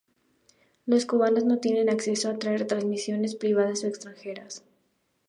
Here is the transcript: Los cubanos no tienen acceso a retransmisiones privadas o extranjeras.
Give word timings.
Los 0.87 1.05
cubanos 1.05 1.43
no 1.45 1.59
tienen 1.59 1.87
acceso 1.87 2.31
a 2.31 2.33
retransmisiones 2.33 3.35
privadas 3.35 3.83
o 3.83 3.87
extranjeras. 3.87 4.63